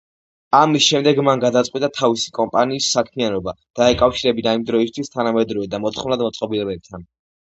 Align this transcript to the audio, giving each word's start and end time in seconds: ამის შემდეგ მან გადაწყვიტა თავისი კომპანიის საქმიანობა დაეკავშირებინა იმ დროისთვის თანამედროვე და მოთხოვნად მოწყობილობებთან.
ამის 0.59 0.85
შემდეგ 0.91 1.19
მან 1.25 1.41
გადაწყვიტა 1.41 1.89
თავისი 1.97 2.31
კომპანიის 2.37 2.87
საქმიანობა 2.95 3.53
დაეკავშირებინა 3.81 4.55
იმ 4.61 4.63
დროისთვის 4.71 5.13
თანამედროვე 5.17 5.69
და 5.75 5.81
მოთხოვნად 5.87 6.27
მოწყობილობებთან. 6.29 7.07